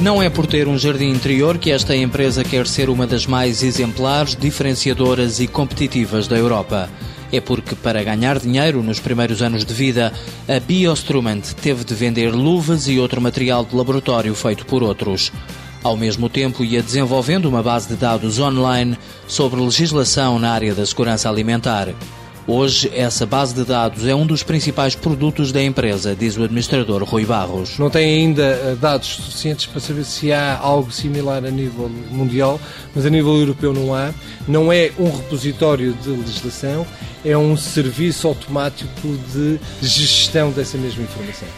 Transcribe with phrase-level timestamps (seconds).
[0.00, 3.62] Não é por ter um jardim interior que esta empresa quer ser uma das mais
[3.62, 6.88] exemplares, diferenciadoras e competitivas da Europa.
[7.30, 10.10] É porque, para ganhar dinheiro nos primeiros anos de vida,
[10.48, 15.30] a Biostrument teve de vender luvas e outro material de laboratório feito por outros.
[15.82, 18.98] Ao mesmo tempo, ia desenvolvendo uma base de dados online
[19.28, 21.88] sobre legislação na área da segurança alimentar.
[22.46, 27.04] Hoje, essa base de dados é um dos principais produtos da empresa, diz o administrador
[27.04, 27.78] Rui Barros.
[27.78, 32.60] Não tem ainda eh, dados suficientes para saber se há algo similar a nível mundial,
[32.94, 34.12] mas a nível europeu não há.
[34.48, 36.86] Não é um repositório de legislação,
[37.24, 38.90] é um serviço automático
[39.32, 41.48] de gestão dessa mesma informação.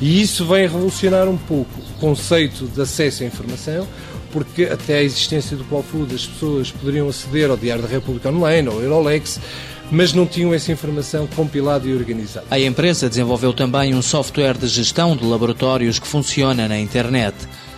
[0.00, 3.86] E isso vem revolucionar um pouco o conceito de acesso à informação,
[4.30, 8.28] porque até a existência do Qual Food as pessoas poderiam aceder ao Diário da República
[8.28, 9.40] Online, ao Eurolex,
[9.90, 12.46] mas não tinham essa informação compilada e organizada.
[12.50, 17.34] A empresa desenvolveu também um software de gestão de laboratórios que funciona na internet.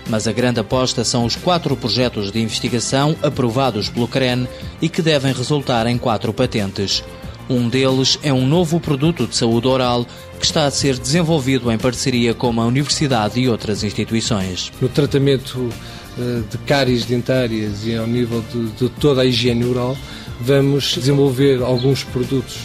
[0.08, 4.48] Mas a grande aposta são os quatro projetos de investigação aprovados pelo CREN
[4.82, 7.04] e que devem resultar em quatro patentes.
[7.48, 10.06] Um deles é um novo produto de saúde oral
[10.38, 14.72] que está a ser desenvolvido em parceria com a Universidade e outras instituições.
[14.80, 15.68] No tratamento
[16.18, 19.96] eh, de cáries dentárias e ao nível de, de toda a higiene oral,
[20.40, 22.56] vamos desenvolver alguns produtos,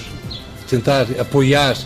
[0.70, 1.78] tentar apoiar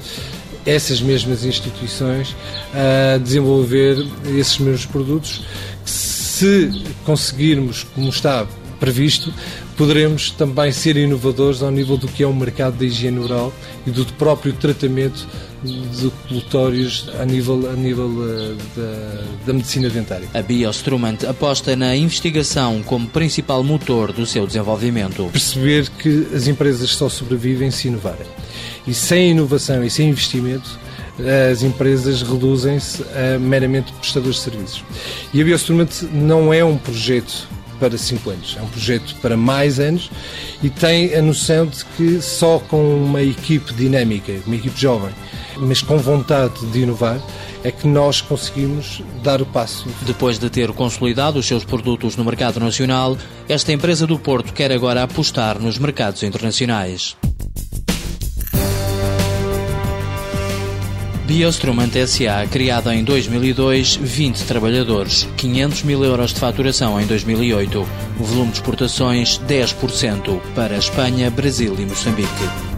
[0.65, 2.35] essas mesmas instituições
[2.73, 5.43] a desenvolver esses mesmos produtos.
[5.85, 6.71] Se
[7.05, 8.47] conseguirmos, como está
[8.79, 9.33] previsto,
[9.77, 13.53] poderemos também ser inovadores ao nível do que é o mercado da higiene oral
[13.85, 15.27] e do próprio tratamento
[15.63, 20.27] de colutórios a nível, a nível uh, da, da, medicina dentária.
[20.33, 25.29] A Biostrument aposta na investigação como principal motor do seu desenvolvimento.
[25.31, 28.27] Perceber que as empresas só sobrevivem se inovarem.
[28.87, 30.79] E sem inovação e sem investimento,
[31.51, 34.83] as empresas reduzem-se a meramente prestadores de serviços.
[35.33, 37.49] E a Biostrument não é um projeto
[37.79, 38.55] para 5 anos.
[38.59, 40.11] É um projeto para mais anos
[40.61, 45.13] e tem a noção de que só com uma equipe dinâmica, uma equipe jovem,
[45.57, 47.19] mas com vontade de inovar,
[47.63, 49.87] é que nós conseguimos dar o passo.
[50.05, 53.17] Depois de ter consolidado os seus produtos no mercado nacional,
[53.47, 57.17] esta empresa do Porto quer agora apostar nos mercados internacionais.
[61.29, 68.49] Biostrument S.A., criada em 2002, 20 trabalhadores, 500 mil euros de faturação em 2008, volume
[68.49, 72.68] de exportações 10% para Espanha, Brasil e Moçambique.